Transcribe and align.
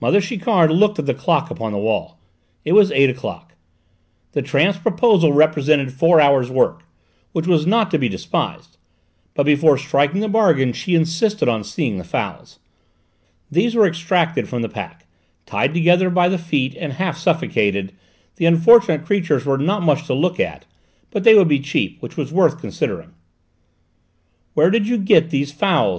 Mother 0.00 0.20
Chiquard 0.20 0.70
looked 0.70 1.00
at 1.00 1.06
the 1.06 1.12
clock 1.12 1.50
upon 1.50 1.72
the 1.72 1.78
wall; 1.78 2.20
it 2.64 2.70
was 2.70 2.92
eight 2.92 3.10
o'clock. 3.10 3.54
The 4.30 4.40
tramp's 4.40 4.78
proposal 4.78 5.32
represented 5.32 5.92
four 5.92 6.20
hours' 6.20 6.52
work, 6.52 6.84
which 7.32 7.48
was 7.48 7.66
not 7.66 7.90
to 7.90 7.98
be 7.98 8.08
despised; 8.08 8.76
but 9.34 9.42
before 9.44 9.76
striking 9.76 10.20
the 10.20 10.28
bargain 10.28 10.72
she 10.72 10.94
insisted 10.94 11.48
on 11.48 11.64
seeing 11.64 11.98
the 11.98 12.04
fowls. 12.04 12.60
These 13.50 13.74
were 13.74 13.88
extracted 13.88 14.48
from 14.48 14.62
the 14.62 14.68
pack; 14.68 15.04
tied 15.46 15.74
together 15.74 16.10
by 16.10 16.28
the 16.28 16.38
feet, 16.38 16.76
and 16.76 16.92
half 16.92 17.18
suffocated, 17.18 17.92
the 18.36 18.46
unfortunate 18.46 19.04
creatures 19.04 19.44
were 19.44 19.58
not 19.58 19.82
much 19.82 20.06
to 20.06 20.14
look 20.14 20.38
at, 20.38 20.64
but 21.10 21.24
they 21.24 21.34
would 21.34 21.48
be 21.48 21.58
cheap, 21.58 22.00
which 22.00 22.16
was 22.16 22.30
worth 22.32 22.60
considering. 22.60 23.14
"Where 24.54 24.70
did 24.70 24.86
you 24.86 24.96
get 24.96 25.30
these 25.30 25.50
fowls?" 25.50 25.94